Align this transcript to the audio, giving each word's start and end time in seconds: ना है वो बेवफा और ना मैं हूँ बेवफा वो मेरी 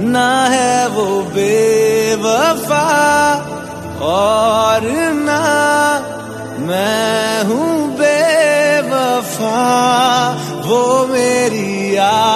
ना 0.00 0.30
है 0.46 0.88
वो 0.88 1.06
बेवफा 1.34 2.82
और 4.08 4.82
ना 5.14 5.40
मैं 6.68 7.42
हूँ 7.44 7.70
बेवफा 7.98 9.56
वो 10.66 10.82
मेरी 11.06 11.77